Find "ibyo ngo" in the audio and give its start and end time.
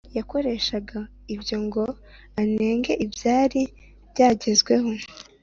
1.33-1.83